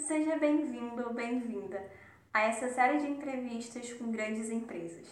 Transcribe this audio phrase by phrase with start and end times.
[0.00, 1.84] Seja bem-vindo ou bem-vinda
[2.32, 5.06] a essa série de entrevistas com grandes empresas.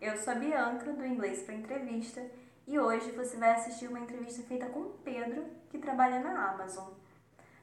[0.00, 2.22] Eu sou a Bianca, do Inglês para Entrevista,
[2.66, 6.88] e hoje você vai assistir uma entrevista feita com o Pedro, que trabalha na Amazon.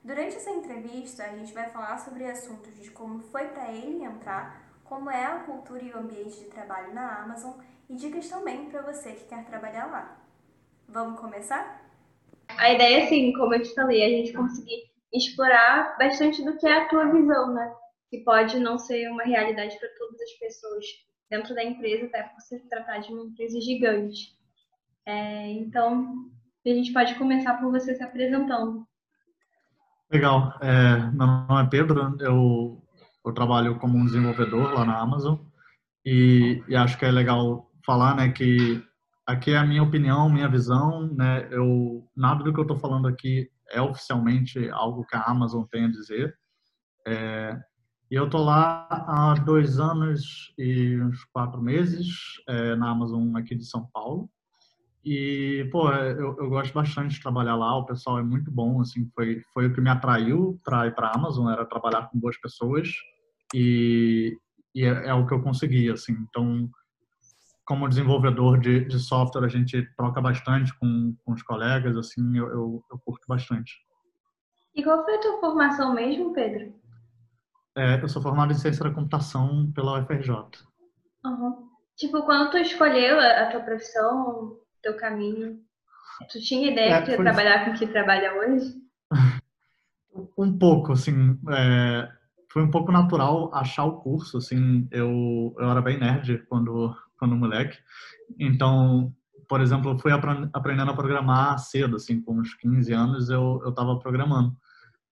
[0.03, 4.63] Durante essa entrevista, a gente vai falar sobre assuntos de como foi para ele entrar,
[4.83, 7.53] como é a cultura e o ambiente de trabalho na Amazon
[7.89, 10.17] e dicas também para você que quer trabalhar lá.
[10.87, 11.83] Vamos começar?
[12.55, 16.67] A ideia é assim, como eu te falei, a gente conseguir explorar bastante do que
[16.67, 17.73] é a tua visão, né?
[18.09, 20.85] Que pode não ser uma realidade para todas as pessoas
[21.29, 24.35] dentro da empresa, até por se tratar de uma empresa gigante.
[25.05, 26.29] É, então,
[26.65, 28.85] a gente pode começar por você se apresentando.
[30.11, 30.53] Legal.
[30.61, 32.81] É, meu nome é Pedro, eu,
[33.25, 35.37] eu trabalho como um desenvolvedor lá na Amazon
[36.05, 38.81] e, e acho que é legal falar né, que
[39.25, 41.47] aqui é a minha opinião, minha visão, né?
[41.51, 45.85] Eu nada do que eu estou falando aqui é oficialmente algo que a Amazon tem
[45.85, 46.35] a dizer.
[47.05, 47.57] É,
[48.09, 52.07] e eu tô lá há dois anos e uns quatro meses
[52.47, 54.29] é, na Amazon aqui de São Paulo.
[55.03, 59.09] E, pô, eu, eu, gosto bastante de trabalhar lá, o pessoal é muito bom, assim,
[59.15, 62.37] foi, foi o que me atraiu para ir para a Amazon, era trabalhar com boas
[62.37, 62.89] pessoas
[63.53, 64.37] e,
[64.75, 66.11] e é, é, o que eu consegui, assim.
[66.11, 66.69] Então,
[67.67, 72.47] como desenvolvedor de, de software, a gente troca bastante com, com os colegas, assim, eu,
[72.47, 73.73] eu, eu curto bastante.
[74.73, 76.73] E qual foi a tua formação mesmo, Pedro?
[77.75, 80.31] É, eu sou formado em ciência da computação pela UFRJ.
[81.25, 81.67] Uhum.
[81.97, 85.59] Tipo, quando tu escolheu a, tua profissão, teu caminho,
[86.31, 87.25] tu tinha ideia é, de foi...
[87.25, 88.75] trabalhar com o que trabalha hoje?
[90.37, 92.09] um pouco, assim, é,
[92.49, 97.35] foi um pouco natural achar o curso, assim, eu, eu era bem nerd quando quando
[97.35, 97.77] moleque.
[98.39, 99.13] Então,
[99.47, 103.71] por exemplo, eu fui aprendendo a programar cedo, assim, com uns 15 anos eu, eu
[103.71, 104.55] tava programando.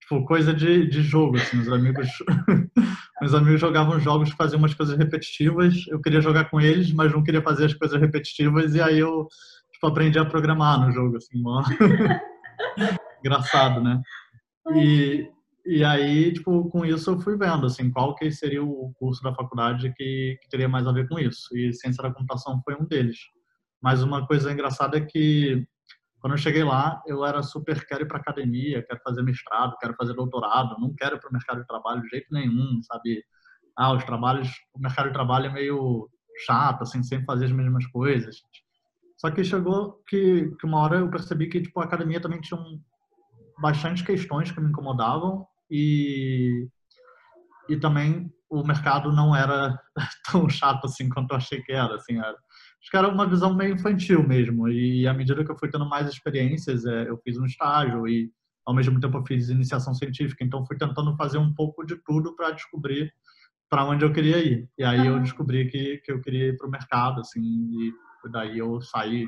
[0.02, 2.08] Tipo, coisa de, de jogo, assim, os amigos...
[3.22, 7.12] meus amigos jogavam jogos que faziam umas coisas repetitivas, eu queria jogar com eles, mas
[7.12, 9.28] não queria fazer as coisas repetitivas, e aí eu,
[9.72, 11.64] tipo, aprendi a programar no jogo, assim, mó...
[13.24, 14.02] engraçado, né?
[14.76, 15.28] E,
[15.66, 19.34] e aí, tipo, com isso eu fui vendo, assim, qual que seria o curso da
[19.34, 21.56] faculdade que, que teria mais a ver com isso.
[21.58, 23.18] E ciência da computação foi um deles.
[23.82, 25.68] Mas uma coisa engraçada é que
[26.20, 29.96] quando eu cheguei lá, eu era super quero ir para academia, quero fazer mestrado, quero
[29.96, 33.24] fazer doutorado, não quero para o mercado de trabalho de jeito nenhum, sabe?
[33.76, 36.10] Ah, os trabalhos, o mercado de trabalho é meio
[36.46, 38.38] chato, assim, sempre fazer as mesmas coisas.
[39.18, 42.60] Só que chegou que, que uma hora eu percebi que tipo a academia também tinha
[42.60, 42.80] um,
[43.60, 46.68] bastante questões que me incomodavam e,
[47.70, 49.80] e também o mercado não era
[50.32, 51.96] tão chato assim quanto eu achei que era.
[51.96, 52.32] Assim, era.
[52.32, 54.70] Acho que era uma visão meio infantil mesmo.
[54.70, 58.32] E à medida que eu fui tendo mais experiências, é, eu fiz um estágio e
[58.66, 60.44] ao mesmo tempo eu fiz iniciação científica.
[60.44, 63.12] Então fui tentando fazer um pouco de tudo para descobrir
[63.70, 64.70] para onde eu queria ir.
[64.78, 67.94] E aí eu descobri que, que eu queria ir para o mercado, assim, e
[68.32, 69.26] daí eu saí,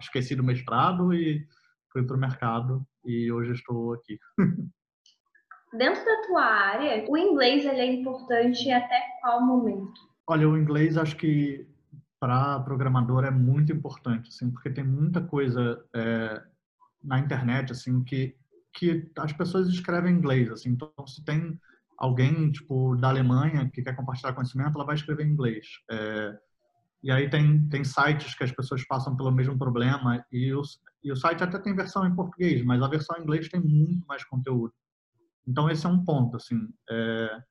[0.00, 1.46] esqueci do mestrado e
[1.92, 4.18] fui para o mercado e hoje estou aqui.
[5.72, 10.00] Dentro da tua área, o inglês ele é importante até qual momento?
[10.26, 11.66] Olha, o inglês acho que
[12.18, 16.42] para programador é muito importante, assim, porque tem muita coisa é,
[17.02, 18.36] na internet, assim, que
[18.78, 20.70] que as pessoas escrevem em inglês, assim.
[20.70, 21.58] Então, se tem
[21.96, 25.66] alguém tipo da Alemanha que quer compartilhar conhecimento, ela vai escrever em inglês.
[25.90, 26.38] É,
[27.02, 31.10] e aí tem tem sites que as pessoas passam pelo mesmo problema e, os, e
[31.10, 34.24] o site até tem versão em português, mas a versão em inglês tem muito mais
[34.24, 34.72] conteúdo.
[35.48, 36.36] Então, esse é um ponto.
[36.36, 36.68] Assim.
[36.90, 37.42] É...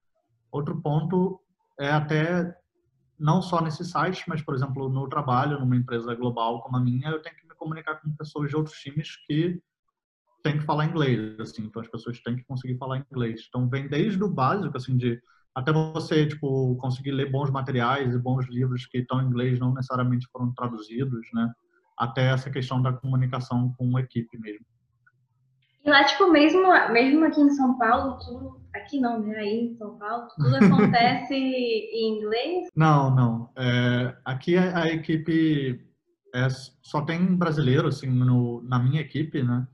[0.52, 1.42] Outro ponto
[1.80, 2.56] é até,
[3.20, 7.10] não só nesse site, mas, por exemplo, no trabalho, numa empresa global como a minha,
[7.10, 9.60] eu tenho que me comunicar com pessoas de outros times que
[10.44, 11.40] têm que falar inglês.
[11.40, 11.64] Assim.
[11.64, 13.46] Então, as pessoas têm que conseguir falar inglês.
[13.50, 15.20] Então, vem desde o básico, assim, de
[15.58, 19.74] até você tipo conseguir ler bons materiais e bons livros que estão em inglês não
[19.74, 21.52] necessariamente foram traduzidos, né?
[21.98, 24.68] Até essa questão da comunicação com a equipe mesmo.
[25.88, 28.58] E lá, tipo, mesmo, mesmo aqui em São Paulo, tudo.
[28.76, 29.38] Aqui não, né?
[29.38, 32.68] Aí em São Paulo, tudo acontece em inglês?
[32.76, 33.50] Não, não.
[33.58, 35.82] É, aqui a, a equipe
[36.36, 36.50] é,
[36.82, 39.66] só tem brasileiro, assim, no, na minha equipe, né?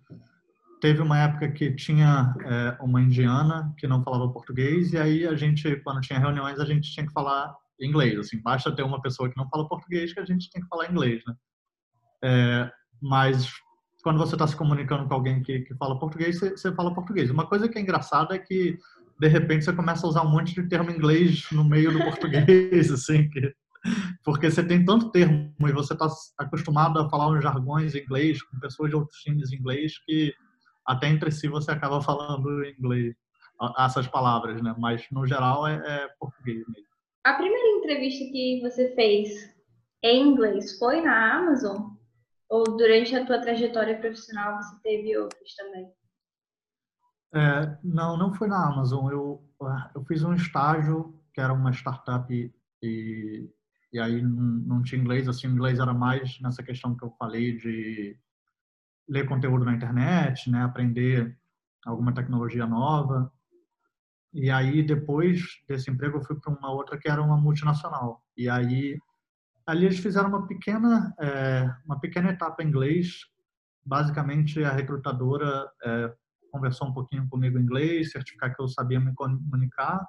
[0.79, 5.33] Teve uma época que tinha é, uma indiana que não falava português, e aí a
[5.33, 8.19] gente, quando tinha reuniões, a gente tinha que falar inglês.
[8.19, 10.91] Assim, basta ter uma pessoa que não fala português que a gente tem que falar
[10.91, 11.33] inglês, né?
[12.23, 12.71] É,
[13.01, 13.51] mas
[14.03, 17.31] quando você está se comunicando com alguém que, que fala português, você, você, fala português.
[17.31, 18.77] Uma coisa que é engraçada é que,
[19.19, 22.91] de repente, você começa a usar um monte de termo inglês no meio do português,
[22.91, 23.55] assim, que,
[24.23, 26.07] porque você tem tanto termo e você está
[26.37, 30.33] acostumado a falar uns jargões em inglês com pessoas de outros times em inglês que
[30.85, 33.15] até entre si você acaba falando inglês
[33.77, 34.75] essas palavras, né?
[34.77, 36.87] Mas no geral é, é português mesmo.
[37.23, 39.29] A primeira entrevista que você fez
[40.03, 41.93] em inglês foi na Amazon?
[42.53, 45.91] Ou durante a tua trajetória profissional você teve outros também?
[47.33, 49.11] É, não, não foi na Amazon.
[49.11, 49.43] Eu,
[49.95, 53.49] eu fiz um estágio que era uma startup e,
[53.91, 55.27] e aí não tinha inglês.
[55.27, 58.19] Assim, o inglês era mais nessa questão que eu falei de
[59.09, 61.35] ler conteúdo na internet, né, aprender
[61.83, 63.33] alguma tecnologia nova.
[64.31, 68.23] E aí depois desse emprego eu fui para uma outra que era uma multinacional.
[68.37, 68.99] E aí
[69.65, 73.25] ali eles fizeram uma pequena é, uma pequena etapa em inglês.
[73.85, 76.13] Basicamente a recrutadora é,
[76.51, 80.05] conversou um pouquinho comigo em inglês, certificar que eu sabia me comunicar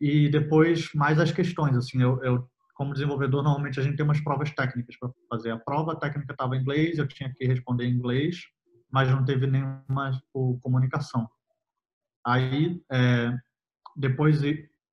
[0.00, 1.76] e depois mais as questões.
[1.76, 5.50] Assim, eu, eu como desenvolvedor normalmente a gente tem umas provas técnicas para fazer.
[5.50, 8.40] A prova técnica estava em inglês, eu tinha que responder em inglês,
[8.90, 11.28] mas não teve nenhuma tipo, comunicação.
[12.24, 13.36] Aí é,
[13.96, 14.40] depois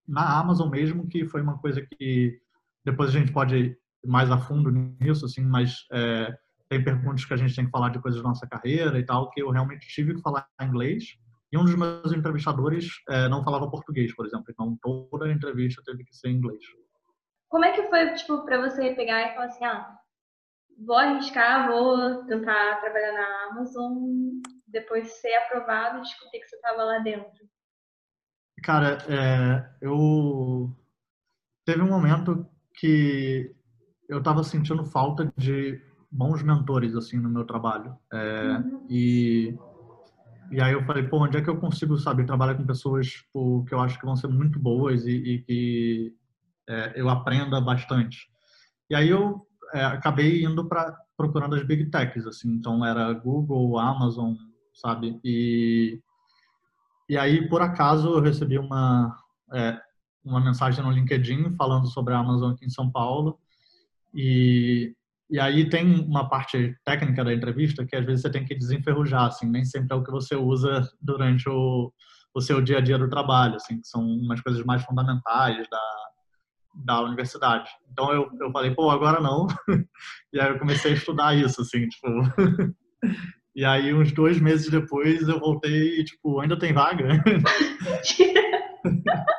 [0.08, 2.42] na Amazon mesmo que foi uma coisa que
[2.88, 6.34] depois a gente pode ir mais a fundo nisso, assim, mas é,
[6.70, 9.30] tem perguntas que a gente tem que falar de coisas da nossa carreira e tal,
[9.30, 11.04] que eu realmente tive que falar inglês.
[11.52, 14.46] E um dos meus entrevistadores é, não falava português, por exemplo.
[14.50, 16.64] Então, toda a entrevista teve que ser em inglês.
[17.50, 19.98] Como é que foi, tipo, para você pegar e falar assim, ah,
[20.86, 23.94] vou arriscar, vou tentar trabalhar na Amazon,
[24.66, 27.46] depois de ser aprovado e descobrir que você estava lá dentro?
[28.64, 30.74] Cara, é, eu...
[31.66, 33.52] Teve um momento que
[34.08, 35.82] eu estava sentindo falta de
[36.12, 37.96] bons mentores assim no meu trabalho.
[38.12, 38.86] É, uhum.
[38.90, 39.58] e
[40.50, 43.66] e aí eu falei pô onde é que eu consigo saber trabalhar com pessoas tipo,
[43.66, 46.16] que eu acho que vão ser muito boas e, e que
[46.70, 48.30] é, eu aprenda bastante?
[48.90, 52.54] E aí eu é, acabei indo para procurando as big techs assim.
[52.54, 54.36] Então era Google Amazon
[54.74, 55.20] sabe?
[55.24, 56.00] E
[57.10, 59.18] e aí por acaso eu recebi uma
[59.54, 59.80] é,
[60.28, 63.40] uma mensagem no LinkedIn falando sobre a Amazon aqui em São Paulo.
[64.14, 64.94] E,
[65.30, 69.26] e aí tem uma parte técnica da entrevista que às vezes você tem que desenferrujar,
[69.26, 71.92] assim, nem sempre é o que você usa durante o,
[72.34, 75.82] o seu dia a dia do trabalho, assim, que são umas coisas mais fundamentais da,
[76.86, 77.70] da universidade.
[77.92, 79.48] Então eu, eu falei, pô, agora não.
[80.34, 82.08] e aí eu comecei a estudar isso, assim, tipo.
[83.56, 87.08] e aí uns dois meses depois eu voltei e, tipo, ainda tem vaga?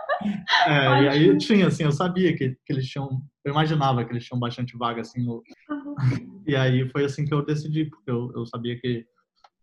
[0.67, 4.25] É, e aí tinha, assim, eu sabia que, que eles tinham, eu imaginava que eles
[4.25, 5.43] tinham bastante vaga, assim, no...
[5.71, 6.43] uhum.
[6.47, 9.07] e aí foi assim que eu decidi, porque eu, eu sabia que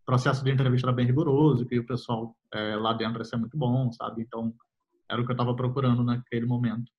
[0.02, 3.36] o processo de entrevista era bem rigoroso, que o pessoal é, lá dentro ia ser
[3.36, 4.22] muito bom, sabe?
[4.22, 4.54] Então,
[5.10, 6.90] era o que eu estava procurando naquele momento.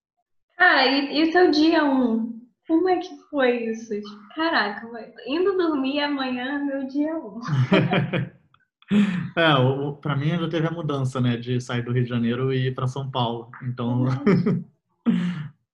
[0.57, 2.37] Ah, e, e o seu dia um?
[2.67, 3.93] Como é que foi isso?
[4.35, 4.85] Caraca,
[5.25, 7.39] indo dormir amanhã, meu dia um.
[9.35, 9.53] É,
[10.01, 12.75] para mim ainda teve a mudança, né, de sair do Rio de Janeiro e ir
[12.75, 13.51] para São Paulo.
[13.63, 14.05] Então,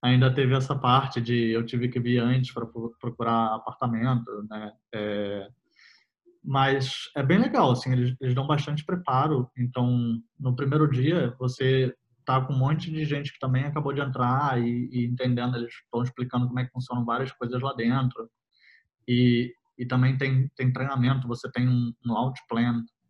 [0.02, 2.66] ainda teve essa parte de eu tive que vir antes para
[3.00, 4.74] procurar apartamento, né?
[4.94, 5.48] É,
[6.44, 9.50] mas é bem legal, assim, eles, eles dão bastante preparo.
[9.58, 11.96] Então, no primeiro dia, você
[12.26, 15.74] tá com um monte de gente que também acabou de entrar e, e entendendo, eles
[15.74, 18.30] estão explicando como é que funcionam várias coisas lá dentro.
[19.08, 22.40] E, e também tem, tem treinamento, você tem um, um out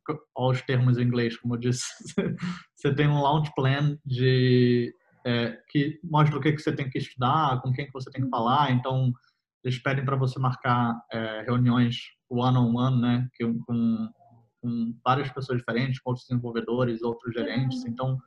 [0.06, 1.86] plan aos termos em inglês, como eu disse,
[2.76, 4.94] você tem um launch plan de
[5.26, 8.24] é, que mostra o que, que você tem que estudar, com quem que você tem
[8.24, 8.72] que falar.
[8.72, 9.12] Então,
[9.64, 11.96] eles pedem para você marcar é, reuniões
[12.30, 14.10] one-on-one, -on -one, né, que, com,
[14.62, 17.86] com várias pessoas diferentes, com outros desenvolvedores, outros gerentes.
[17.86, 18.20] Então,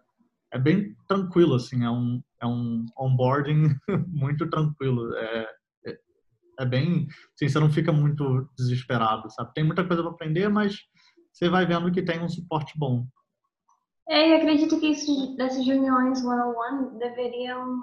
[0.52, 3.74] é bem tranquilo, assim, é um, é um onboarding
[4.08, 5.14] muito tranquilo.
[5.14, 5.48] É,
[5.86, 5.98] é,
[6.60, 9.52] é bem, assim, você não fica muito desesperado, sabe?
[9.54, 10.78] Tem muita coisa para aprender, mas
[11.36, 13.06] você vai vendo que tem um suporte bom.
[14.08, 17.76] É, eu acredito que isso, dessas reuniões one-on-one deveriam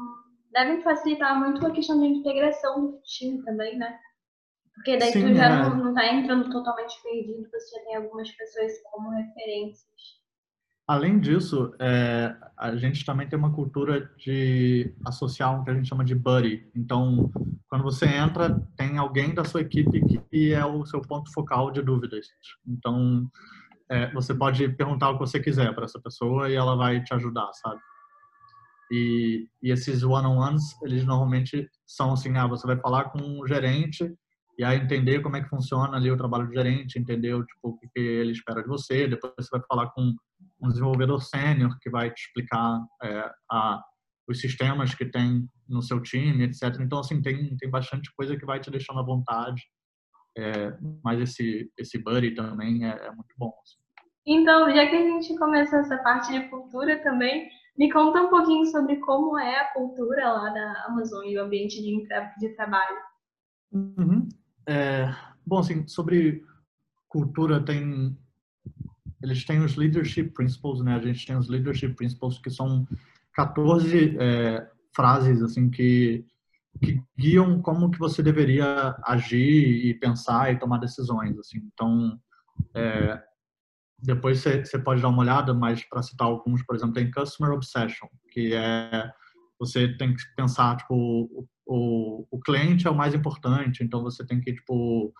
[0.51, 3.99] devem facilitar muito a questão de integração do time também, né?
[4.73, 5.69] Porque daí Sim, tu já é.
[5.69, 9.87] não, não tá entrando totalmente perdido, você já tem algumas pessoas como referências.
[10.87, 15.87] Além disso, é, a gente também tem uma cultura de associar um que a gente
[15.87, 16.69] chama de buddy.
[16.75, 17.31] Então,
[17.69, 21.81] quando você entra, tem alguém da sua equipe que é o seu ponto focal de
[21.81, 22.27] dúvidas.
[22.67, 23.29] Então,
[23.89, 27.13] é, você pode perguntar o que você quiser para essa pessoa e ela vai te
[27.13, 27.79] ajudar, sabe?
[28.91, 34.13] E, e esses one-on-ones, eles normalmente são assim, ah, você vai falar com o gerente
[34.57, 37.77] e aí entender como é que funciona ali o trabalho do gerente, entender tipo, o
[37.77, 40.13] que, que ele espera de você, depois você vai falar com
[40.63, 43.83] um desenvolvedor sênior que vai te explicar é, a,
[44.27, 46.79] os sistemas que tem no seu time, etc.
[46.79, 49.61] Então, assim, tem, tem bastante coisa que vai te deixando à vontade.
[50.37, 53.53] É, mas esse, esse buddy também é, é muito bom.
[53.61, 53.83] Assim.
[54.25, 58.65] Então, já que a gente começou essa parte de cultura também, me conta um pouquinho
[58.65, 62.07] sobre como é a cultura lá da Amazon e o ambiente de,
[62.39, 62.97] de trabalho.
[63.71, 64.29] Uhum.
[64.67, 65.13] É,
[65.45, 66.43] bom, assim, sobre
[67.09, 68.17] cultura tem
[69.23, 70.95] eles têm os leadership principles, né?
[70.95, 72.85] A gente tem os leadership principles que são
[73.33, 76.25] 14 é, frases assim que
[76.83, 81.59] que guiam como que você deveria agir e pensar e tomar decisões assim.
[81.71, 82.19] Então,
[82.73, 83.21] é,
[83.99, 88.07] depois você pode dar uma olhada, mas para citar alguns, por exemplo, tem Customer Obsession,
[88.31, 89.09] que é
[89.59, 94.25] você tem que pensar tipo o, o, o cliente é o mais importante, então você
[94.25, 95.13] tem que tipo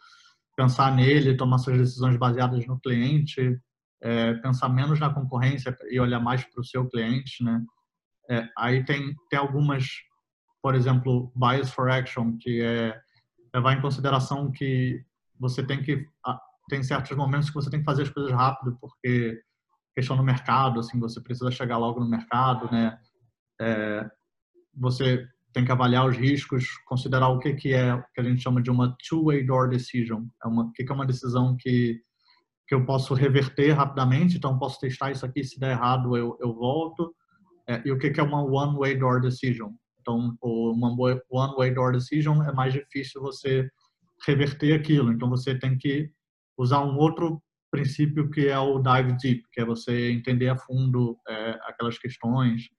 [0.58, 3.58] pensar nele, tomar suas decisões baseadas no cliente,
[4.04, 7.64] é, pensar menos na concorrência e olhar mais para o seu cliente, né?
[8.30, 9.86] É, aí tem tem algumas,
[10.62, 13.00] por exemplo, bias for action, que é
[13.56, 15.02] levar em consideração que
[15.40, 16.06] você tem que
[16.70, 19.42] tem certos momentos que você tem que fazer as coisas rápido porque
[19.96, 22.98] questão do mercado, assim, você precisa chegar logo no mercado, né?
[23.62, 24.10] É,
[24.76, 28.42] você tem que avaliar os riscos, considerar o que que é o que a gente
[28.42, 32.02] chama de uma two-way door decision, é uma que que é uma decisão que
[32.68, 36.54] que eu posso reverter rapidamente, então posso testar isso aqui, se der errado eu, eu
[36.54, 37.14] volto,
[37.68, 39.72] é, e o que que é uma one-way door decision.
[40.00, 40.94] Então, uma
[41.30, 43.70] one-way door decision é mais difícil você
[44.26, 46.10] reverter aquilo, então você tem que
[46.58, 47.42] usar um outro
[47.72, 52.70] princípio que é o dive deep, que é você entender a fundo é, aquelas questões.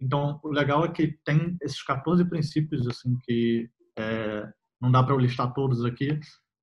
[0.00, 4.50] Então, o legal é que tem esses 14 princípios assim que é,
[4.80, 6.18] não dá para eu listar todos aqui,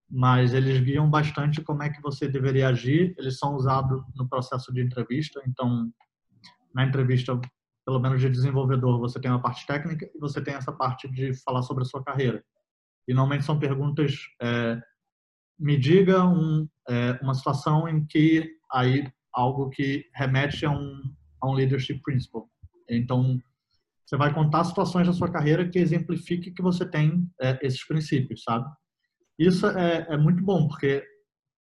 [0.09, 3.13] mas eles guiam bastante como é que você deveria agir.
[3.17, 5.41] Eles são usados no processo de entrevista.
[5.47, 5.91] Então,
[6.73, 7.39] na entrevista,
[7.85, 11.33] pelo menos de desenvolvedor, você tem uma parte técnica e você tem essa parte de
[11.43, 12.43] falar sobre a sua carreira.
[13.07, 14.81] E normalmente são perguntas é,
[15.59, 21.01] me diga um, é, uma situação em que aí algo que remete a um,
[21.41, 22.43] a um leadership principle.
[22.89, 23.39] Então,
[24.05, 28.43] você vai contar situações da sua carreira que exemplifique que você tem é, esses princípios,
[28.43, 28.65] sabe?
[29.39, 31.03] Isso é, é muito bom, porque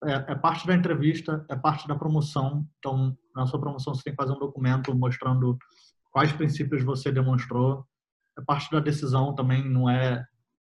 [0.03, 2.67] é, é, parte da entrevista, é parte da promoção.
[2.77, 5.57] Então, na sua promoção, você tem que fazer um documento mostrando
[6.11, 7.85] quais princípios você demonstrou.
[8.37, 10.23] É parte da decisão também, não é,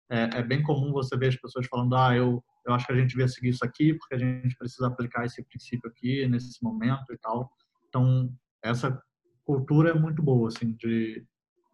[0.09, 2.95] é, é bem comum você ver as pessoas falando, ah, eu eu acho que a
[2.95, 7.11] gente devia seguir isso aqui, porque a gente precisa aplicar esse princípio aqui, nesse momento
[7.11, 7.51] e tal.
[7.87, 9.01] Então, essa
[9.43, 11.25] cultura é muito boa, assim, de...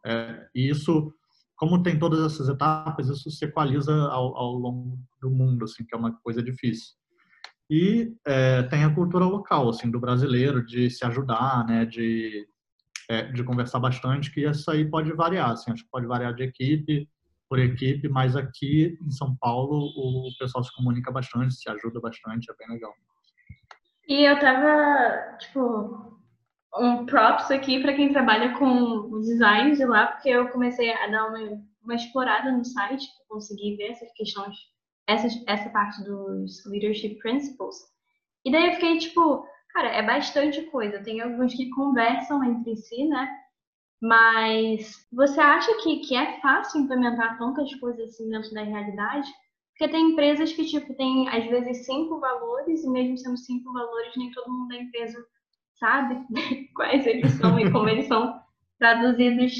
[0.05, 1.13] É, e isso,
[1.55, 5.95] como tem todas essas etapas, isso se equaliza ao, ao longo do mundo, assim, que
[5.95, 6.93] é uma coisa difícil.
[7.69, 12.47] E é, tem a cultura local, assim, do brasileiro, de se ajudar, né, de,
[13.09, 16.43] é, de conversar bastante, que isso aí pode variar, assim, acho que pode variar de
[16.43, 17.09] equipe,
[17.49, 22.51] por equipe, mas aqui em São Paulo o pessoal se comunica bastante, se ajuda bastante,
[22.51, 22.93] é bem legal.
[24.07, 26.14] E eu tava, tipo,
[26.77, 31.27] um props aqui para quem trabalha com design de lá, porque eu comecei a dar
[31.27, 34.55] uma, uma explorada no site, consegui ver essas questões,
[35.07, 37.75] essa, essa parte dos leadership principles.
[38.43, 41.03] E daí eu fiquei tipo, cara, é bastante coisa.
[41.03, 43.27] Tem alguns que conversam entre si, né?
[44.01, 49.27] Mas você acha que, que é fácil implementar tantas coisas assim dentro da realidade?
[49.71, 54.13] Porque tem empresas que, tipo, tem às vezes cinco valores e mesmo sendo cinco valores,
[54.15, 55.25] nem todo mundo da empresa
[55.79, 56.17] sabe
[56.75, 58.39] quais eles são e como eles são
[58.79, 59.53] traduzidos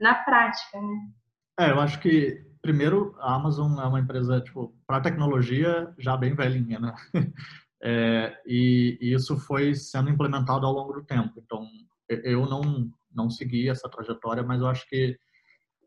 [0.00, 1.10] na prática, né?
[1.58, 6.34] É, eu acho que, primeiro, a Amazon é uma empresa, tipo, para tecnologia já bem
[6.34, 6.94] velhinha, né?
[7.82, 11.34] É, e, e isso foi sendo implementado ao longo do tempo.
[11.36, 11.68] Então,
[12.08, 15.18] eu não não segui essa trajetória, mas eu acho que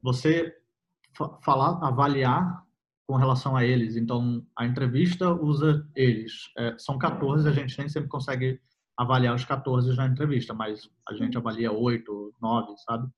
[0.02, 0.54] você
[1.44, 2.64] falar, avaliar
[3.08, 3.96] com relação a eles.
[3.96, 6.52] Então, a entrevista usa eles.
[6.58, 8.60] É, são 14, a gente nem sempre consegue
[9.00, 13.10] avaliar os 14 na entrevista, mas a gente avalia 8, 9, sabe?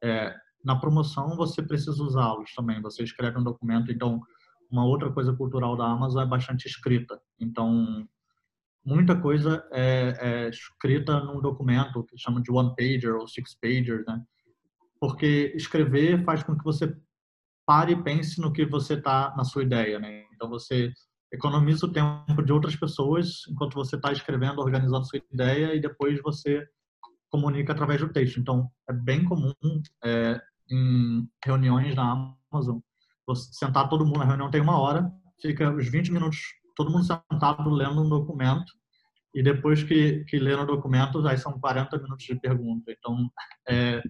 [0.00, 0.32] É,
[0.64, 2.80] na promoção, você precisa usá-los também.
[2.80, 3.90] Você escreve um documento.
[3.90, 4.20] Então,
[4.70, 7.20] uma outra coisa cultural da Amazon é bastante escrita.
[7.40, 8.06] Então,
[8.84, 14.04] muita coisa é, é, escrita num documento que chama de one pager ou six pager,
[14.06, 14.22] né?
[15.00, 16.96] Porque escrever faz com que você
[17.66, 20.24] pare e pense no que você está na sua ideia, né?
[20.32, 20.92] Então você
[21.32, 26.20] economiza o tempo de outras pessoas enquanto você está escrevendo, organizando sua ideia e depois
[26.22, 26.66] você
[27.30, 28.38] comunica através do texto.
[28.38, 29.52] Então é bem comum
[30.04, 30.40] é,
[30.70, 32.78] em reuniões na Amazon
[33.26, 35.10] você sentar todo mundo na reunião tem uma hora,
[35.42, 36.38] fica os 20 minutos
[36.76, 38.72] todo mundo sentado lendo um documento
[39.34, 42.90] e depois que, que lê no documento, aí são 40 minutos de pergunta.
[42.90, 43.30] Então,
[43.68, 44.02] é,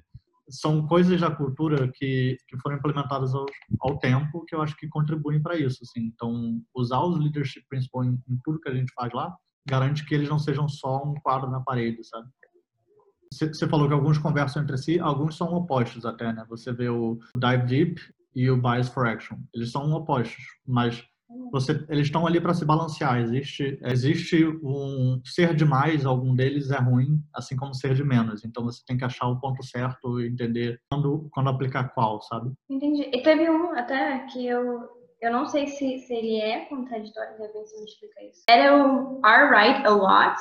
[0.49, 3.47] são coisas da cultura que, que foram implementadas ao,
[3.81, 5.79] ao tempo que eu acho que contribuem para isso.
[5.83, 6.01] Assim.
[6.07, 9.35] Então, usar os leadership principles em, em, tudo que a gente faz lá
[9.69, 12.29] garante que eles não sejam só um quadro na parede, sabe?
[13.33, 16.47] Você falou que alguns conversam entre si, alguns são opostos até, né?
[16.49, 18.01] Você vê o Dive Deep
[18.35, 19.37] e o Bias for Action.
[19.53, 21.05] Eles são opostos, mas
[21.51, 23.19] você, eles estão ali para se balancear.
[23.21, 28.45] Existe, existe um ser de mais, algum deles é ruim, assim como ser de menos.
[28.45, 32.53] Então você tem que achar o ponto certo e entender quando, quando aplicar qual, sabe?
[32.71, 33.09] Entendi.
[33.13, 37.65] E teve um até que eu eu não sei se, se ele é contraditório, deve
[37.65, 38.43] se me explica isso.
[38.49, 40.39] Era o I write a lot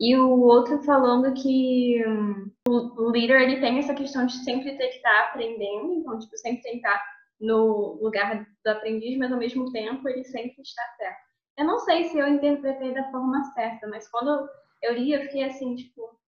[0.00, 4.88] e o outro falando que um, o, líder ele tem essa questão de sempre ter
[4.88, 7.00] que estar aprendendo, então tipo sempre estar
[7.40, 11.24] no lugar do aprendiz, mas ao mesmo tempo ele sempre está certo.
[11.58, 14.48] Eu não sei se eu interpretei da forma certa, mas quando
[14.82, 16.18] eu li eu fiquei assim, tipo,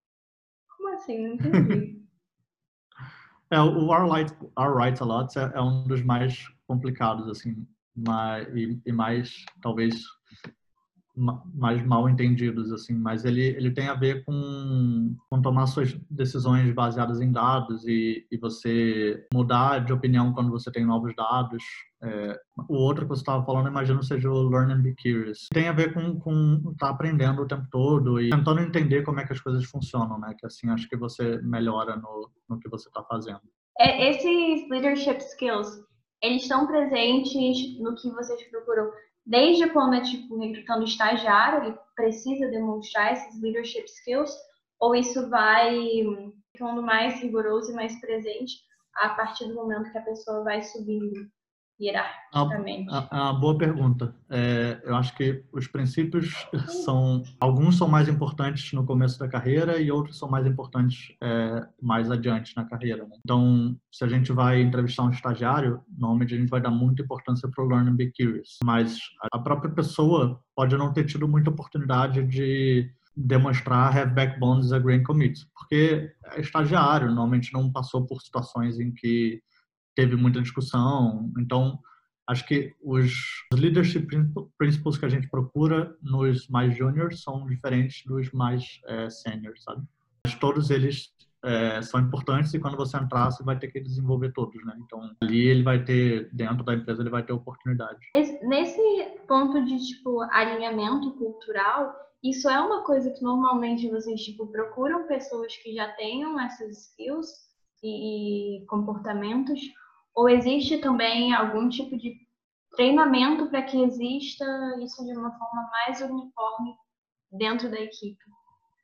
[0.77, 1.27] como assim?
[1.27, 2.07] Não entendi.
[3.51, 7.67] é, o Our, Light, Our Right a Lot é, é um dos mais complicados, assim,
[7.95, 10.03] mais, e, e mais, talvez,
[11.17, 16.73] mais mal entendidos assim, mas ele ele tem a ver com, com tomar suas decisões
[16.75, 21.63] baseadas em dados e, e você mudar de opinião quando você tem novos dados.
[22.03, 25.49] É, o outro que você estava falando, imagino seja o Learn and Be Curious.
[25.53, 29.27] Tem a ver com com tá aprendendo o tempo todo e tentando entender como é
[29.27, 30.35] que as coisas funcionam, né?
[30.39, 33.41] Que assim acho que você melhora no, no que você está fazendo.
[33.79, 35.69] É, esses leadership skills,
[36.23, 38.91] eles estão presentes no que vocês procuram
[39.27, 44.31] desde quando é tipo recrutando estagiário, ele precisa demonstrar esses leadership skills,
[44.79, 45.75] ou isso vai
[46.53, 48.55] ficando mais rigoroso e mais presente
[48.95, 51.29] a partir do momento que a pessoa vai subindo
[51.81, 52.89] hierarquicamente?
[52.91, 54.15] É uma boa pergunta.
[54.31, 56.47] É, eu acho que os princípios
[56.85, 61.67] são alguns são mais importantes no começo da carreira e outros são mais importantes é,
[61.81, 63.05] mais adiante na carreira.
[63.05, 63.17] Né?
[63.25, 67.49] Então, se a gente vai entrevistar um estagiário, normalmente a gente vai dar muita importância
[67.49, 68.59] para o learn and be curious.
[68.65, 68.99] Mas
[69.33, 75.03] a própria pessoa pode não ter tido muita oportunidade de demonstrar have backbones agree and
[75.03, 79.41] commit, porque é estagiário, normalmente não passou por situações em que
[79.97, 81.33] teve muita discussão.
[81.39, 81.81] Então,
[82.29, 83.13] acho que os
[83.53, 84.07] leadership
[84.59, 89.83] principles que a gente procura nos mais juniors são diferentes dos mais é, seniors, sabe?
[90.25, 94.33] Mas todos eles é, são importantes e quando você entrar, você vai ter que desenvolver
[94.33, 94.77] todos, né?
[94.85, 98.11] Então, ali ele vai ter, dentro da empresa, ele vai ter oportunidade.
[98.43, 98.81] Nesse
[99.27, 105.57] ponto de, tipo, alinhamento cultural, isso é uma coisa que normalmente vocês, tipo, procuram pessoas
[105.59, 107.29] que já tenham essas skills
[107.85, 109.61] e comportamentos
[110.17, 112.17] ou existe também algum tipo de
[112.75, 114.45] treinamento para que exista
[114.83, 116.75] isso de uma forma mais uniforme
[117.31, 118.25] dentro da equipe?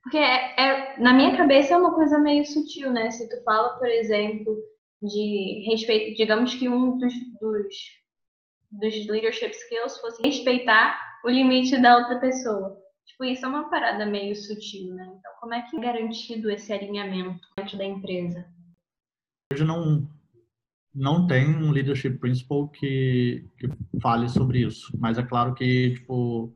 [0.02, 3.10] Porque é, é, na minha cabeça é uma coisa meio sutil, né?
[3.10, 4.56] Se tu fala, por exemplo,
[5.00, 7.74] de respeito, digamos que um dos, dos,
[8.70, 12.78] dos leadership skills fosse respeitar o limite da outra pessoa.
[13.06, 15.04] Tipo, isso é uma parada meio sutil, né?
[15.04, 18.44] Então, como é que é garantido esse alinhamento dentro da empresa?
[19.52, 20.06] Hoje não
[20.94, 23.68] não tem um leadership principle que, que
[24.00, 26.54] fale sobre isso, mas é claro que tipo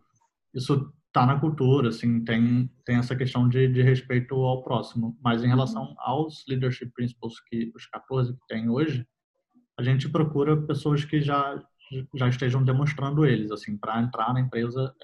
[0.54, 5.42] isso está na cultura, assim tem tem essa questão de, de respeito ao próximo, mas
[5.42, 9.06] em relação aos leadership principles que os 14 que tem hoje,
[9.78, 11.62] a gente procura pessoas que já
[12.14, 14.94] já estejam demonstrando eles, assim para entrar na empresa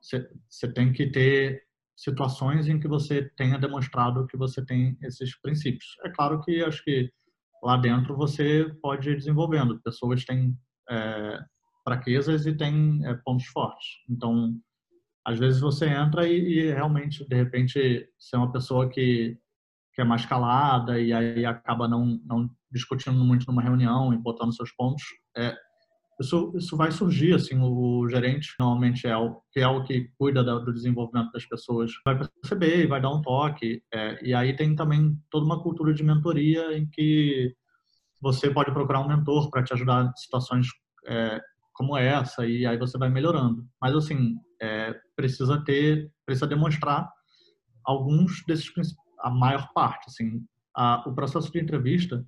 [0.00, 1.62] você é, tem que ter
[1.96, 5.96] situações em que você tenha demonstrado que você tem esses princípios.
[6.04, 7.12] É claro que acho que
[7.64, 9.80] lá dentro você pode ir desenvolvendo.
[9.82, 10.54] Pessoas têm
[10.88, 11.38] é,
[11.82, 13.86] fraquezas e têm é, pontos fortes.
[14.08, 14.54] Então,
[15.26, 19.38] às vezes você entra e, e, realmente, de repente, você é uma pessoa que,
[19.94, 24.54] que é mais calada e aí acaba não, não discutindo muito numa reunião e botando
[24.54, 25.02] seus pontos.
[25.34, 25.56] É,
[26.20, 30.42] isso, isso vai surgir, assim, o gerente normalmente é o que é o que cuida
[30.42, 33.82] do desenvolvimento das pessoas, vai perceber e vai dar um toque.
[33.92, 37.54] É, e aí tem também toda uma cultura de mentoria em que
[38.20, 40.66] você pode procurar um mentor para te ajudar em situações
[41.06, 41.40] é,
[41.72, 43.66] como essa e aí você vai melhorando.
[43.80, 47.10] Mas assim, é, precisa ter, precisa demonstrar
[47.84, 48.70] alguns desses
[49.20, 52.24] a maior parte, assim, a, o processo de entrevista,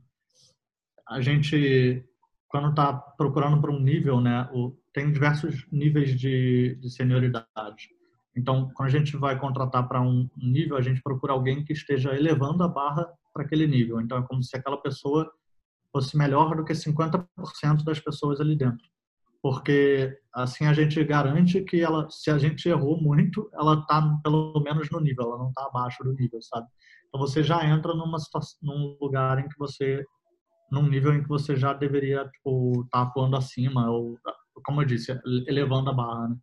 [1.09, 2.05] a gente
[2.49, 7.91] quando está procurando para um nível, né, o, tem diversos níveis de, de senioridade.
[8.37, 12.15] Então, quando a gente vai contratar para um nível, a gente procura alguém que esteja
[12.15, 14.01] elevando a barra para aquele nível.
[14.01, 15.31] Então, é como se aquela pessoa
[15.91, 17.27] fosse melhor do que 50%
[17.83, 18.87] das pessoas ali dentro.
[19.43, 24.61] Porque assim a gente garante que ela, se a gente errou muito, ela está pelo
[24.61, 26.67] menos no nível, ela não está abaixo do nível, sabe?
[27.09, 30.05] Então você já entra numa situação, num lugar em que você
[30.71, 34.19] num nível em que você já deveria tipo estar tá atuando acima ou
[34.65, 35.13] como eu disse
[35.47, 36.37] elevando a barra né?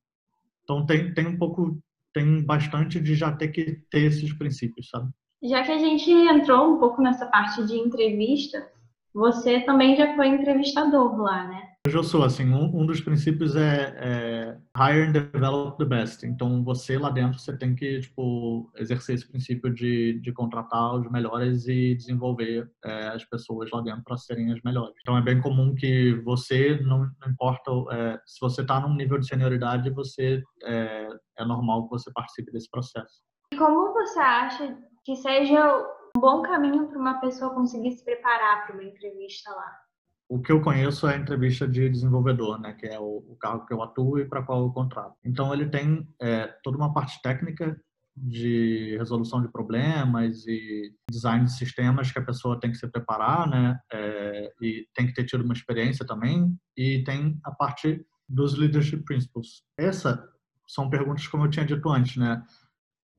[0.64, 1.78] então tem tem um pouco
[2.14, 5.10] tem bastante de já ter que ter esses princípios, sabe?
[5.42, 8.66] Já que a gente entrou um pouco nessa parte de entrevista,
[9.14, 11.70] você também já foi entrevistador lá, né?
[11.86, 16.26] Hoje eu sou, assim, um, um dos princípios é, é, hire and develop the best.
[16.26, 21.12] Então, você lá dentro, você tem que, tipo, exercer esse princípio de, de contratar os
[21.12, 24.96] melhores e desenvolver é, as pessoas lá dentro para serem as melhores.
[25.02, 29.20] Então, é bem comum que você, não, não importa, é, se você está num nível
[29.20, 33.22] de senioridade, você, é, é normal que você participe desse processo.
[33.54, 38.66] E como você acha que seja um bom caminho para uma pessoa conseguir se preparar
[38.66, 39.84] para uma entrevista lá?
[40.34, 43.68] o que eu conheço é a entrevista de desenvolvedor, né, que é o, o cargo
[43.68, 45.16] que eu atuo e para qual eu contrato.
[45.24, 47.80] Então ele tem é, toda uma parte técnica
[48.18, 53.48] de resolução de problemas e design de sistemas que a pessoa tem que se preparar,
[53.48, 56.58] né, é, e tem que ter tido uma experiência também.
[56.76, 59.62] E tem a parte dos leadership principles.
[59.78, 60.28] Essa
[60.68, 62.44] são perguntas como eu tinha dito antes, né?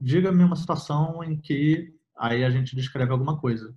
[0.01, 3.75] Diga-me uma situação em que aí a gente descreve alguma coisa.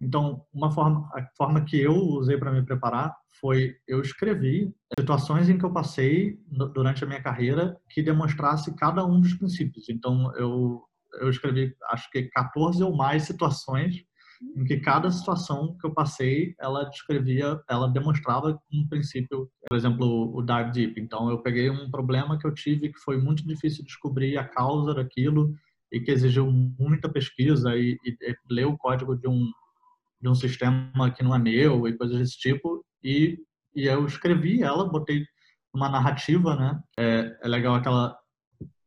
[0.00, 5.48] Então, uma forma, a forma que eu usei para me preparar foi eu escrevi situações
[5.48, 6.38] em que eu passei
[6.74, 9.88] durante a minha carreira que demonstrasse cada um dos princípios.
[9.88, 10.82] Então, eu
[11.20, 14.02] eu escrevi acho que 14 ou mais situações
[14.56, 20.34] em que cada situação que eu passei, ela descrevia, ela demonstrava um princípio, por exemplo,
[20.34, 21.00] o dive deep.
[21.00, 24.94] Então, eu peguei um problema que eu tive que foi muito difícil descobrir a causa
[24.94, 25.54] daquilo
[25.92, 29.50] e que exigiu muita pesquisa e, e, e ler o código de um
[30.22, 32.84] de um sistema que não é meu e coisas desse tipo.
[33.02, 33.38] E,
[33.74, 35.26] e eu escrevi ela, botei
[35.74, 36.80] uma narrativa, né?
[36.96, 38.16] É, é legal aquela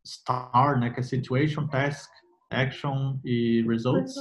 [0.05, 0.91] STAR, né?
[0.91, 2.09] Que é Situation, Task,
[2.49, 4.15] Action e Results.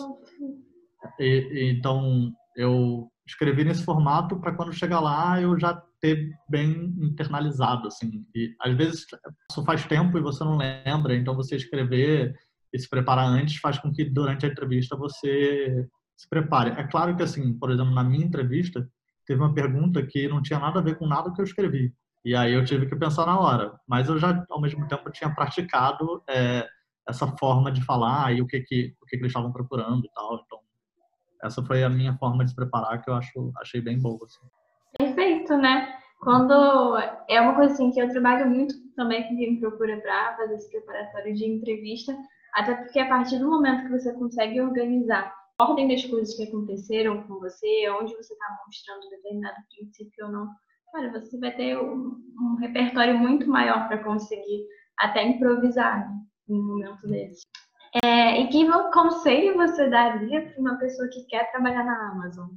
[1.21, 6.95] E, e, então, eu escrevi nesse formato para quando chegar lá eu já ter bem
[7.01, 8.27] internalizado, assim.
[8.35, 9.07] E às vezes
[9.51, 12.35] isso faz tempo e você não lembra, então você escrever
[12.75, 16.73] e se preparar antes faz com que durante a entrevista você se prepare.
[16.73, 18.87] É claro que, assim, por exemplo, na minha entrevista,
[19.25, 21.95] teve uma pergunta que não tinha nada a ver com nada que eu escrevi.
[22.25, 23.79] E aí eu tive que pensar na hora.
[23.87, 26.67] Mas eu já, ao mesmo tempo, tinha praticado é,
[27.09, 30.11] essa forma de falar e o que, que, o que, que eles estavam procurando e
[30.13, 30.43] tal.
[30.45, 30.59] Então,
[31.45, 34.19] essa foi a minha forma de se preparar que eu acho, achei bem boa.
[34.25, 34.41] Assim.
[34.99, 35.95] Perfeito, né?
[36.19, 36.97] Quando
[37.29, 40.71] é uma coisa assim que eu trabalho muito também com quem procura para fazer esse
[40.71, 42.17] preparatório de entrevista,
[42.55, 47.23] até porque a partir do momento que você consegue organizar ordem das coisas que aconteceram
[47.25, 50.49] com você, onde você está mostrando determinado princípio ou não,
[50.93, 54.65] cara, você vai ter um, um repertório muito maior para conseguir
[54.99, 56.17] até improvisar né,
[56.49, 57.43] em um momento desse.
[58.05, 62.49] É, e que conselho você daria para uma pessoa que quer trabalhar na Amazon?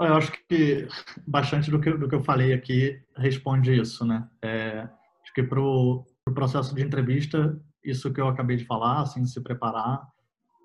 [0.00, 0.86] Eu acho que
[1.26, 4.28] bastante do que, do que eu falei aqui responde isso, né?
[4.42, 4.88] É,
[5.22, 7.58] acho que para o pro processo de entrevista,
[7.90, 10.06] isso que eu acabei de falar, assim, se preparar,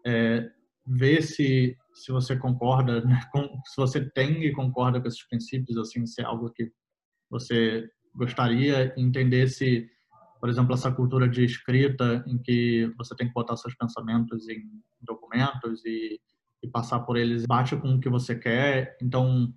[0.05, 0.49] é,
[0.85, 5.77] ver se se você concorda, né, com, se você tem e concorda com esses princípios,
[5.77, 6.71] assim, se é algo que
[7.29, 9.87] você gostaria, entender se,
[10.39, 14.61] por exemplo, essa cultura de escrita em que você tem que botar seus pensamentos em
[15.01, 16.19] documentos e,
[16.61, 18.97] e passar por eles bate com o que você quer.
[19.01, 19.53] Então,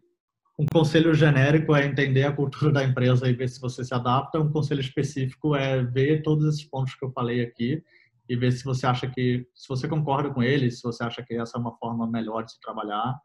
[0.58, 4.40] um conselho genérico é entender a cultura da empresa e ver se você se adapta.
[4.40, 7.82] Um conselho específico é ver todos esses pontos que eu falei aqui
[8.28, 11.34] e ver se você acha que, se você concorda com ele, se você acha que
[11.34, 13.20] essa é uma forma melhor de se trabalhar.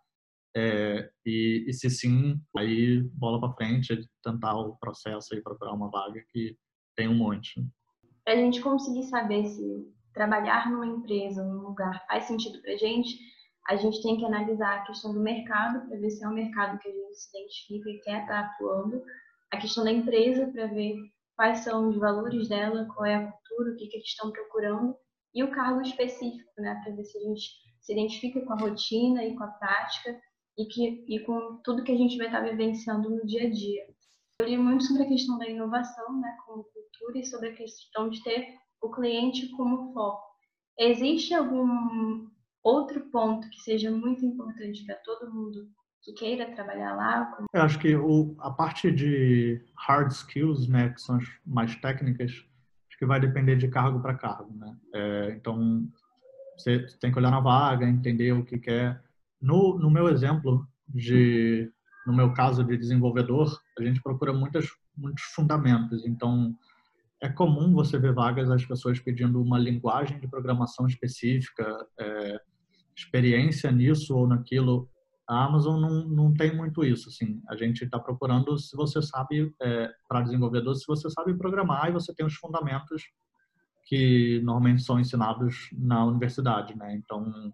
[0.55, 5.89] É, e, e, se sim, aí bola para frente, tentar o processo e procurar uma
[5.89, 6.57] vaga que
[6.93, 7.65] tem um monte.
[8.25, 13.17] Para a gente conseguir saber se trabalhar numa empresa, num lugar faz sentido para gente,
[13.67, 16.79] a gente tem que analisar a questão do mercado para ver se é um mercado
[16.79, 19.03] que a gente se identifica e quer estar atuando,
[19.51, 20.95] a questão da empresa para ver
[21.35, 24.95] quais são os valores dela, qual é a cultura, o que, que eles estão procurando,
[25.33, 27.41] e o cargo específico, né, para ver se a gente
[27.79, 30.19] se identifica com a rotina e com a prática
[30.57, 33.85] e, que, e com tudo que a gente vai estar vivenciando no dia a dia.
[34.41, 38.09] Eu li muito sobre a questão da inovação, né, como cultura, e sobre a questão
[38.09, 40.23] de ter o cliente como foco.
[40.77, 42.27] Existe algum
[42.63, 45.67] outro ponto que seja muito importante para todo mundo
[46.03, 47.37] que queira trabalhar lá?
[47.53, 52.31] Eu acho que o, a parte de hard skills, né, que são as mais técnicas,
[52.31, 54.75] acho que vai depender de cargo para cargo, né?
[54.93, 55.87] É, então,
[56.57, 59.01] você tem que olhar na vaga, entender o que quer.
[59.39, 61.71] No, no meu exemplo de,
[62.05, 66.05] no meu caso de desenvolvedor, a gente procura muitas, muitos fundamentos.
[66.05, 66.55] Então,
[67.21, 72.41] é comum você ver vagas as pessoas pedindo uma linguagem de programação específica, é,
[73.03, 74.89] experiência nisso ou naquilo
[75.31, 77.41] a Amazon não, não tem muito isso, assim.
[77.47, 81.93] A gente está procurando se você sabe, é, para desenvolvedor, se você sabe programar e
[81.93, 83.03] você tem os fundamentos
[83.85, 86.93] que normalmente são ensinados na universidade, né?
[86.95, 87.53] Então,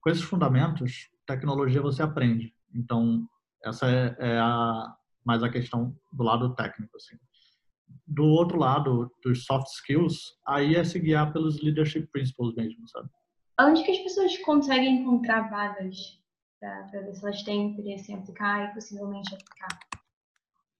[0.00, 2.54] com esses fundamentos, tecnologia você aprende.
[2.74, 3.28] Então,
[3.62, 7.16] essa é, é a, mais a questão do lado técnico, assim.
[8.06, 13.10] Do outro lado, dos soft skills, aí é se guiar pelos leadership principles mesmo, sabe?
[13.60, 16.18] Onde que as pessoas conseguem encontrar vagas
[16.58, 19.78] para ver se elas têm interesse em aplicar e possivelmente aplicar?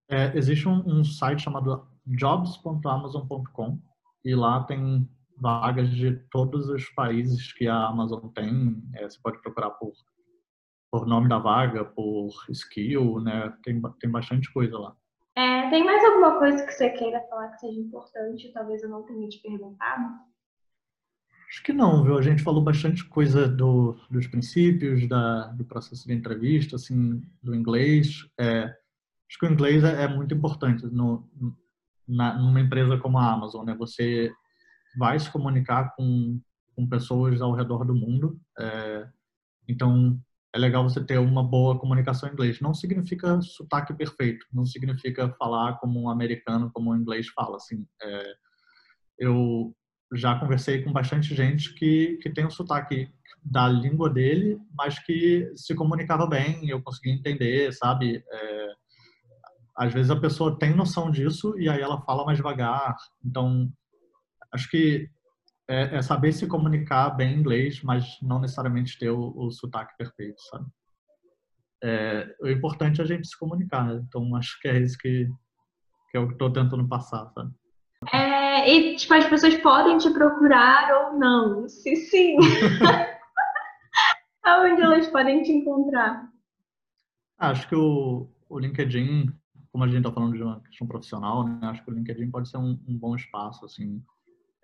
[0.09, 3.79] É, existe um, um site chamado jobs.amazon.com
[4.25, 5.07] e lá tem
[5.39, 8.83] vagas de todos os países que a Amazon tem.
[8.95, 9.93] É, você pode procurar por,
[10.91, 13.55] por nome da vaga, por skill, né?
[13.63, 14.97] Tem, tem bastante coisa lá.
[15.37, 18.53] É, tem mais alguma coisa que você queira falar que seja importante?
[18.53, 20.30] Talvez eu não tenha te perguntado.
[21.51, 22.17] Acho que não, viu?
[22.17, 27.53] A gente falou bastante coisa do, dos princípios, da, do processo de entrevista, assim, do
[27.57, 28.25] inglês.
[28.39, 28.67] É,
[29.29, 31.29] acho que o inglês é, é muito importante no,
[32.07, 33.75] na, numa empresa como a Amazon, né?
[33.75, 34.33] Você
[34.97, 36.41] vai se comunicar com,
[36.77, 38.41] com pessoas ao redor do mundo.
[38.57, 39.09] É,
[39.67, 40.23] então,
[40.55, 42.61] é legal você ter uma boa comunicação em inglês.
[42.61, 47.57] Não significa sotaque perfeito, não significa falar como um americano, como o inglês fala.
[47.57, 48.35] Assim, é,
[49.19, 49.75] eu
[50.15, 53.09] já conversei com bastante gente que, que tem o sotaque
[53.43, 58.23] da língua dele, mas que se comunicava bem, eu conseguia entender, sabe?
[58.31, 58.73] É,
[59.77, 62.95] às vezes a pessoa tem noção disso e aí ela fala mais devagar.
[63.25, 63.73] Então,
[64.53, 65.09] acho que
[65.69, 69.97] é, é, saber se comunicar bem em inglês, mas não necessariamente ter o, o sotaque
[69.97, 70.67] perfeito, sabe?
[71.83, 74.05] É, o importante é a gente se comunicar, né?
[74.07, 75.27] então acho que é isso que,
[76.11, 77.55] que eu estou tentando passar, sabe?
[78.61, 81.69] É, e tipo, as pessoas podem te procurar ou não?
[81.69, 82.37] Se sim,
[84.43, 86.29] aonde elas podem te encontrar?
[87.39, 89.33] Acho que o, o LinkedIn,
[89.73, 91.59] como a gente está falando de uma questão profissional, né?
[91.63, 94.03] acho que o LinkedIn pode ser um, um bom espaço, assim,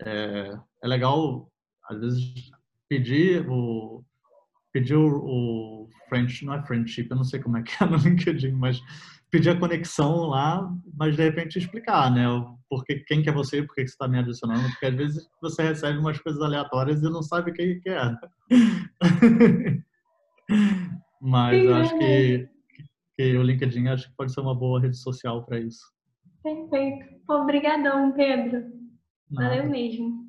[0.03, 1.51] é, é legal,
[1.89, 2.51] às vezes,
[2.89, 4.05] pedir o,
[4.73, 5.89] pedir o, o
[6.43, 8.81] não é friendship, eu não sei como é que é no LinkedIn, mas
[9.31, 12.25] pedir a conexão lá, mas de repente explicar, né?
[12.69, 15.63] Porque quem que é você, por que você está me adicionando, porque às vezes você
[15.63, 18.17] recebe umas coisas aleatórias e não sabe quem que é.
[21.21, 22.49] mas eu acho que,
[23.17, 25.85] que o LinkedIn acho que pode ser uma boa rede social para isso.
[26.43, 27.17] Perfeito.
[27.29, 28.65] Obrigadão, Pedro.
[29.31, 30.25] Valeu mesmo.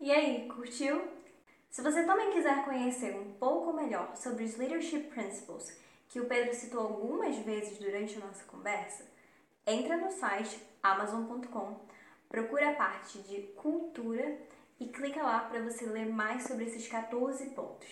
[0.00, 1.02] E aí, curtiu?
[1.70, 6.54] Se você também quiser conhecer um pouco melhor sobre os Leadership Principles que o Pedro
[6.54, 9.04] citou algumas vezes durante a nossa conversa,
[9.66, 11.80] entra no site amazon.com,
[12.28, 14.38] procura a parte de cultura
[14.80, 17.88] e clica lá para você ler mais sobre esses 14 pontos.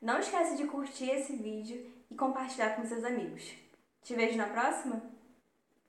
[0.00, 3.54] Não esquece de curtir esse vídeo e compartilhar com seus amigos.
[4.02, 5.02] Te vejo na próxima?